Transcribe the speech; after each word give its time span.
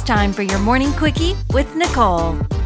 It's 0.00 0.08
time 0.08 0.32
for 0.32 0.40
your 0.40 0.58
morning 0.60 0.94
quickie 0.94 1.34
with 1.52 1.76
Nicole. 1.76 2.59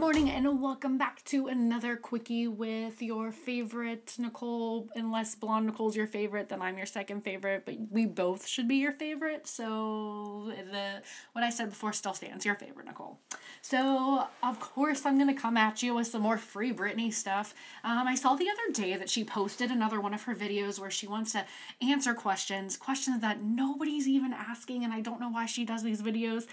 Morning 0.00 0.30
and 0.30 0.62
welcome 0.62 0.96
back 0.96 1.22
to 1.24 1.48
another 1.48 1.94
quickie 1.94 2.48
with 2.48 3.02
your 3.02 3.32
favorite 3.32 4.14
Nicole. 4.16 4.88
Unless 4.94 5.34
Blonde 5.34 5.66
Nicole's 5.66 5.94
your 5.94 6.06
favorite, 6.06 6.48
then 6.48 6.62
I'm 6.62 6.78
your 6.78 6.86
second 6.86 7.20
favorite, 7.20 7.64
but 7.66 7.74
we 7.90 8.06
both 8.06 8.46
should 8.46 8.66
be 8.66 8.76
your 8.76 8.92
favorite. 8.92 9.46
So 9.46 10.54
the 10.72 11.02
what 11.32 11.44
I 11.44 11.50
said 11.50 11.68
before 11.68 11.92
still 11.92 12.14
stands, 12.14 12.46
your 12.46 12.54
favorite 12.54 12.86
Nicole. 12.86 13.18
So 13.60 14.26
of 14.42 14.58
course 14.58 15.04
I'm 15.04 15.18
gonna 15.18 15.34
come 15.34 15.58
at 15.58 15.82
you 15.82 15.94
with 15.94 16.06
some 16.06 16.22
more 16.22 16.38
free 16.38 16.72
Britney 16.72 17.12
stuff. 17.12 17.54
Um, 17.84 18.08
I 18.08 18.14
saw 18.14 18.36
the 18.36 18.48
other 18.48 18.72
day 18.72 18.96
that 18.96 19.10
she 19.10 19.22
posted 19.22 19.70
another 19.70 20.00
one 20.00 20.14
of 20.14 20.22
her 20.22 20.34
videos 20.34 20.80
where 20.80 20.90
she 20.90 21.08
wants 21.08 21.32
to 21.32 21.44
answer 21.82 22.14
questions, 22.14 22.78
questions 22.78 23.20
that 23.20 23.42
nobody's 23.42 24.08
even 24.08 24.32
asking, 24.32 24.82
and 24.82 24.94
I 24.94 25.02
don't 25.02 25.20
know 25.20 25.28
why 25.28 25.44
she 25.44 25.66
does 25.66 25.82
these 25.82 26.00
videos. 26.00 26.46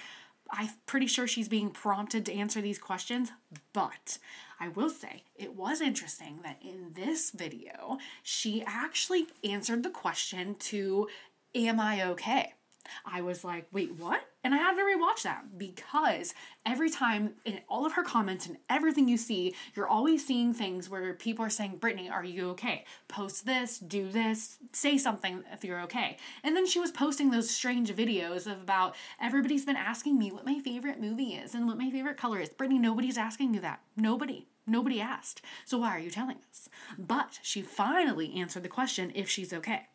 I'm 0.52 0.70
pretty 0.86 1.08
sure 1.08 1.28
she's 1.28 1.50
being 1.50 1.70
prompted 1.70 2.26
to 2.26 2.34
answer 2.34 2.62
these 2.62 2.80
questions, 2.80 3.32
but 3.74 4.18
I 4.60 4.70
will 4.70 4.90
say 4.90 5.24
it 5.36 5.56
was 5.56 5.82
interesting 5.82 6.40
that 6.44 6.62
in 6.62 6.94
this 6.94 7.32
video, 7.32 7.98
she 8.24 8.64
actually 8.66 9.28
answered 9.44 9.84
the 9.84 9.90
question 9.90 10.56
to, 10.56 11.08
Am 11.56 11.80
I 11.80 12.04
okay? 12.10 12.54
I 13.06 13.22
was 13.22 13.44
like, 13.44 13.68
wait, 13.72 13.94
what? 13.98 14.22
And 14.48 14.56
I 14.56 14.60
had 14.60 14.76
to 14.76 14.82
rewatch 14.82 15.24
that 15.24 15.58
because 15.58 16.34
every 16.66 16.90
time 16.90 17.34
in 17.44 17.60
all 17.68 17.86
of 17.86 17.92
her 17.92 18.02
comments 18.02 18.48
and 18.48 18.56
everything 18.70 19.10
you 19.10 19.18
see, 19.18 19.54
you're 19.76 19.90
always 19.90 20.26
seeing 20.26 20.54
things 20.54 20.90
where 20.90 21.14
people 21.16 21.44
are 21.44 21.50
saying, 21.50 21.80
Britney, 21.82 22.10
are 22.10 22.24
you 22.24 22.52
okay? 22.52 22.86
Post 23.10 23.46
this, 23.46 23.78
do 23.78 24.10
this, 24.10 24.58
say 24.72 24.98
something 24.98 25.44
if 25.52 25.66
you're 25.66 25.82
okay. 25.82 26.16
And 26.46 26.56
then 26.56 26.66
she 26.66 26.80
was 26.80 26.92
posting 26.92 27.30
those 27.30 27.50
strange 27.50 27.94
videos 27.94 28.50
of 28.50 28.62
about 28.62 28.96
everybody's 29.22 29.66
been 29.66 29.76
asking 29.76 30.18
me 30.18 30.32
what 30.32 30.46
my 30.46 30.60
favorite 30.60 31.02
movie 31.02 31.34
is 31.34 31.54
and 31.54 31.68
what 31.68 31.78
my 31.78 31.92
favorite 31.92 32.16
color 32.16 32.40
is. 32.40 32.48
Britney, 32.48 32.80
nobody's 32.80 33.18
asking 33.18 33.54
you 33.54 33.60
that. 33.60 33.82
Nobody. 33.98 34.48
Nobody 34.66 35.02
asked. 35.02 35.42
So 35.66 35.80
why 35.80 35.90
are 35.90 36.00
you 36.00 36.10
telling 36.10 36.38
us? 36.50 36.70
But 36.98 37.40
she 37.42 37.62
finally 37.62 38.34
answered 38.38 38.64
the 38.64 38.70
question 38.70 39.12
if 39.14 39.30
she's 39.30 39.52
okay. 39.52 39.88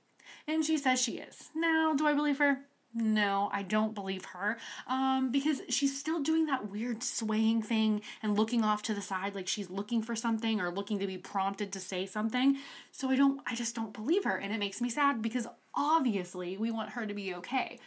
And 0.46 0.62
she 0.62 0.76
says 0.76 1.00
she 1.00 1.12
is. 1.12 1.48
Now, 1.54 1.94
do 1.94 2.06
I 2.06 2.12
believe 2.12 2.36
her? 2.36 2.66
No, 2.94 3.48
I 3.52 3.62
don't 3.62 3.94
believe 3.94 4.26
her. 4.26 4.58
Um, 4.86 5.30
because 5.30 5.62
she's 5.70 5.98
still 5.98 6.20
doing 6.20 6.46
that 6.46 6.70
weird 6.70 7.02
swaying 7.02 7.62
thing 7.62 8.02
and 8.22 8.36
looking 8.36 8.62
off 8.64 8.82
to 8.82 8.94
the 8.94 9.00
side 9.00 9.34
like 9.34 9.48
she's 9.48 9.70
looking 9.70 10.02
for 10.02 10.14
something 10.14 10.60
or 10.60 10.70
looking 10.70 10.98
to 10.98 11.06
be 11.06 11.16
prompted 11.16 11.72
to 11.72 11.80
say 11.80 12.04
something. 12.04 12.58
So 12.90 13.08
I 13.08 13.16
don't 13.16 13.40
I 13.46 13.54
just 13.54 13.74
don't 13.74 13.94
believe 13.94 14.24
her 14.24 14.36
and 14.36 14.52
it 14.52 14.58
makes 14.58 14.82
me 14.82 14.90
sad 14.90 15.22
because 15.22 15.46
obviously 15.74 16.58
we 16.58 16.70
want 16.70 16.90
her 16.90 17.06
to 17.06 17.14
be 17.14 17.34
okay. 17.36 17.78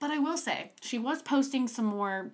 But 0.00 0.10
I 0.10 0.18
will 0.18 0.38
say, 0.38 0.72
she 0.80 0.98
was 0.98 1.22
posting 1.22 1.68
some 1.68 1.86
more 1.86 2.32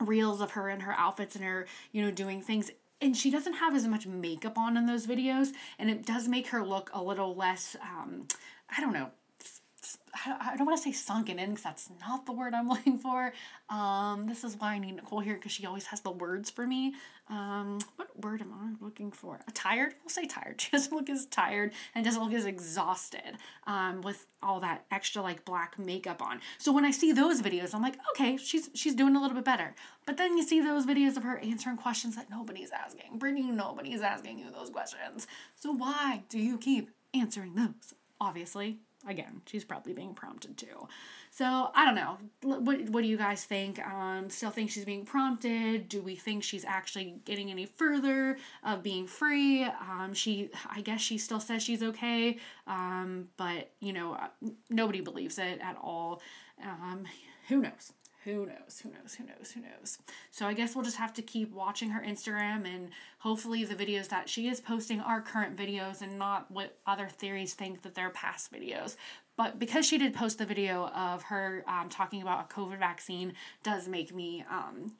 reels 0.00 0.40
of 0.40 0.52
her 0.52 0.68
and 0.70 0.82
her 0.82 0.94
outfits 0.98 1.36
and 1.36 1.44
her, 1.44 1.66
you 1.92 2.02
know, 2.02 2.10
doing 2.10 2.40
things 2.40 2.70
and 3.02 3.16
she 3.16 3.30
doesn't 3.30 3.54
have 3.54 3.74
as 3.74 3.86
much 3.86 4.06
makeup 4.06 4.56
on 4.58 4.76
in 4.78 4.86
those 4.86 5.06
videos 5.06 5.48
and 5.78 5.90
it 5.90 6.06
does 6.06 6.26
make 6.26 6.48
her 6.48 6.64
look 6.64 6.90
a 6.94 7.02
little 7.02 7.34
less 7.34 7.76
um 7.82 8.26
I 8.74 8.80
don't 8.80 8.92
know, 8.92 9.10
I 10.26 10.56
don't 10.56 10.66
want 10.66 10.78
to 10.78 10.82
say 10.82 10.92
sunken 10.92 11.38
in 11.38 11.50
because 11.50 11.64
that's 11.64 11.90
not 12.00 12.26
the 12.26 12.32
word 12.32 12.54
I'm 12.54 12.68
looking 12.74 12.98
for. 12.98 13.32
Um, 13.68 14.26
this 14.26 14.44
is 14.44 14.56
why 14.58 14.74
I 14.74 14.78
need 14.78 14.96
Nicole 14.96 15.20
here 15.20 15.34
because 15.34 15.52
she 15.52 15.66
always 15.66 15.86
has 15.86 16.00
the 16.00 16.10
words 16.10 16.50
for 16.50 16.66
me. 16.66 16.94
Um, 17.28 17.78
what 17.96 18.08
word 18.22 18.40
am 18.42 18.52
I 18.52 18.84
looking 18.84 19.12
for? 19.12 19.40
A 19.46 19.50
tired? 19.52 19.94
We'll 20.02 20.10
say 20.10 20.26
tired. 20.26 20.60
She 20.70 20.70
doesn't 20.70 20.92
look 20.92 21.08
as 21.08 21.26
tired 21.26 21.72
and 21.94 22.04
doesn't 22.04 22.22
look 22.22 22.32
as 22.32 22.44
exhausted 22.44 23.38
um, 23.66 24.02
with 24.02 24.26
all 24.42 24.60
that 24.60 24.84
extra 24.90 25.22
like 25.22 25.44
black 25.44 25.78
makeup 25.78 26.20
on. 26.20 26.40
So 26.58 26.72
when 26.72 26.84
I 26.84 26.90
see 26.90 27.12
those 27.12 27.40
videos, 27.40 27.74
I'm 27.74 27.82
like, 27.82 27.96
okay, 28.12 28.36
she's 28.36 28.70
she's 28.74 28.94
doing 28.94 29.16
a 29.16 29.20
little 29.20 29.36
bit 29.36 29.44
better. 29.44 29.74
But 30.06 30.16
then 30.16 30.36
you 30.36 30.42
see 30.42 30.60
those 30.60 30.86
videos 30.86 31.16
of 31.16 31.22
her 31.22 31.38
answering 31.38 31.76
questions 31.76 32.16
that 32.16 32.30
nobody's 32.30 32.70
asking. 32.70 33.18
Britney, 33.18 33.44
nobody's 33.52 34.02
asking 34.02 34.38
you 34.38 34.50
those 34.50 34.70
questions. 34.70 35.26
So 35.54 35.72
why 35.72 36.22
do 36.28 36.38
you 36.38 36.58
keep 36.58 36.90
answering 37.14 37.54
those? 37.54 37.94
Obviously, 38.20 38.78
again, 39.06 39.40
she's 39.46 39.64
probably 39.64 39.92
being 39.92 40.14
prompted 40.14 40.56
to. 40.58 40.66
So 41.30 41.70
I 41.74 41.84
don't 41.84 41.94
know. 41.94 42.18
What 42.42 42.90
what 42.90 43.02
do 43.02 43.08
you 43.08 43.16
guys 43.16 43.44
think? 43.44 43.78
Um, 43.78 44.28
still 44.30 44.50
think 44.50 44.70
she's 44.70 44.84
being 44.84 45.04
prompted? 45.04 45.88
Do 45.88 46.02
we 46.02 46.16
think 46.16 46.42
she's 46.42 46.64
actually 46.64 47.20
getting 47.24 47.50
any 47.50 47.66
further 47.66 48.36
of 48.64 48.82
being 48.82 49.06
free? 49.06 49.64
Um, 49.64 50.12
she, 50.12 50.50
I 50.68 50.80
guess 50.80 51.00
she 51.00 51.18
still 51.18 51.40
says 51.40 51.62
she's 51.62 51.82
okay, 51.82 52.38
um, 52.66 53.28
but 53.36 53.70
you 53.80 53.92
know, 53.92 54.14
uh, 54.14 54.28
nobody 54.68 55.00
believes 55.00 55.38
it 55.38 55.60
at 55.62 55.76
all. 55.80 56.20
Um, 56.62 57.04
who 57.48 57.62
knows? 57.62 57.92
Who 58.24 58.44
knows? 58.44 58.80
Who 58.82 58.90
knows? 58.90 59.14
Who 59.14 59.24
knows? 59.24 59.52
Who 59.52 59.60
knows? 59.62 59.98
So 60.30 60.46
i 60.46 60.52
guess 60.52 60.74
we'll 60.74 60.84
just 60.84 60.98
have 60.98 61.14
to 61.14 61.22
keep 61.22 61.52
watching 61.52 61.90
her 61.90 62.02
instagram 62.02 62.66
and 62.66 62.90
hopefully 63.18 63.64
the 63.64 63.74
videos 63.74 64.08
that 64.08 64.28
she 64.28 64.48
is 64.48 64.60
posting 64.60 65.00
are 65.00 65.20
current 65.20 65.56
videos 65.56 66.02
and 66.02 66.18
not 66.18 66.50
what 66.50 66.76
other 66.86 67.08
theories 67.08 67.54
think 67.54 67.82
that 67.82 67.94
they're 67.94 68.10
past 68.10 68.52
videos. 68.52 68.96
But 69.36 69.58
because 69.58 69.86
she 69.86 69.96
did 69.96 70.12
post 70.12 70.38
the 70.38 70.44
video 70.44 70.88
of 70.88 71.22
her 71.24 71.64
um, 71.66 71.88
talking 71.88 72.20
about 72.20 72.50
a 72.50 72.54
covid 72.54 72.78
vaccine 72.78 73.32
does 73.62 73.88
make 73.88 74.14
me 74.14 74.44
um, 74.50 74.92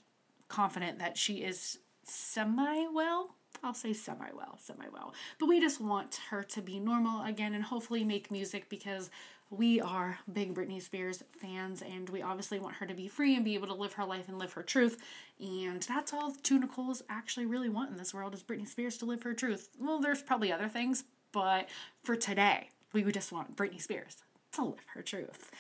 confident 0.49 0.99
that 0.99 1.19
she 1.19 1.39
is 1.39 1.79
semi 2.05 2.87
well 2.93 3.37
I'll 3.63 3.75
say 3.75 3.93
semi 3.93 4.31
well, 4.35 4.59
semi 4.59 4.87
well. 4.93 5.15
But 5.39 5.49
we 5.49 5.61
just 5.61 5.81
want 5.81 6.21
her 6.31 6.43
to 6.45 6.63
be 6.63 6.81
normal 6.81 7.25
again 7.25 7.55
and 7.55 7.65
hopefully 7.65 8.05
make 8.05 8.31
music 8.31 8.69
because 8.69 9.11
we 9.51 9.81
are 9.81 10.19
big 10.33 10.55
Britney 10.55 10.81
Spears 10.81 11.25
fans 11.41 11.83
and 11.83 12.09
we 12.09 12.23
obviously 12.23 12.61
want 12.61 12.77
her 12.77 12.87
to 12.87 12.95
be 12.95 13.09
free 13.09 13.35
and 13.35 13.45
be 13.45 13.55
able 13.55 13.67
to 13.67 13.75
live 13.75 13.95
her 13.95 14.05
life 14.05 14.29
and 14.29 14.39
live 14.39 14.53
her 14.53 14.63
truth. 14.63 14.99
And 15.41 15.83
that's 15.83 16.13
all 16.13 16.33
two 16.43 16.61
Nicoles 16.61 17.03
actually 17.09 17.47
really 17.47 17.69
want 17.69 17.91
in 17.91 17.97
this 17.97 18.15
world 18.15 18.33
is 18.33 18.43
Britney 18.43 18.69
Spears 18.69 18.97
to 18.99 19.07
live 19.07 19.23
her 19.25 19.35
truth. 19.35 19.69
Well, 19.79 20.01
there's 20.01 20.23
probably 20.23 20.53
other 20.53 20.69
things, 20.69 21.05
but 21.33 21.69
for 22.03 22.15
today, 22.15 22.69
we 22.93 23.03
would 23.03 23.15
just 23.15 23.33
want 23.33 23.57
Britney 23.57 23.81
Spears 23.81 24.19
to 24.53 24.65
live 24.65 24.87
her 24.95 25.03
truth. 25.03 25.51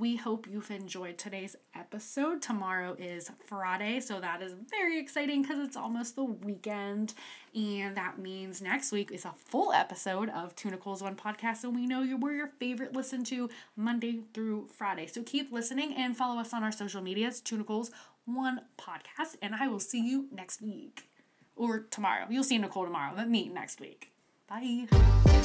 We 0.00 0.16
hope 0.16 0.46
you've 0.50 0.70
enjoyed 0.70 1.18
today's 1.18 1.56
episode. 1.74 2.40
Tomorrow 2.40 2.96
is 2.98 3.30
Friday, 3.44 4.00
so 4.00 4.18
that 4.18 4.40
is 4.40 4.54
very 4.70 4.98
exciting 4.98 5.42
because 5.42 5.58
it's 5.58 5.76
almost 5.76 6.16
the 6.16 6.24
weekend. 6.24 7.12
And 7.54 7.94
that 7.98 8.18
means 8.18 8.62
next 8.62 8.92
week 8.92 9.12
is 9.12 9.26
a 9.26 9.34
full 9.36 9.74
episode 9.74 10.30
of 10.30 10.56
Two 10.56 10.70
Nicole's 10.70 11.02
One 11.02 11.16
podcast. 11.16 11.64
And 11.64 11.76
we 11.76 11.86
know 11.86 12.00
you 12.00 12.16
we're 12.16 12.32
your 12.32 12.46
favorite 12.46 12.96
listen 12.96 13.24
to 13.24 13.50
Monday 13.76 14.22
through 14.32 14.68
Friday. 14.68 15.06
So 15.06 15.22
keep 15.22 15.52
listening 15.52 15.92
and 15.94 16.16
follow 16.16 16.40
us 16.40 16.54
on 16.54 16.64
our 16.64 16.72
social 16.72 17.02
medias, 17.02 17.42
Two 17.42 17.58
Nicole's 17.58 17.90
One 18.24 18.62
podcast. 18.78 19.36
And 19.42 19.54
I 19.54 19.68
will 19.68 19.80
see 19.80 20.00
you 20.02 20.28
next 20.32 20.62
week 20.62 21.10
or 21.56 21.80
tomorrow. 21.80 22.24
You'll 22.30 22.42
see 22.42 22.56
Nicole 22.56 22.86
tomorrow, 22.86 23.12
but 23.14 23.28
me 23.28 23.50
next 23.50 23.80
week. 23.80 24.12
Bye. 24.48 25.39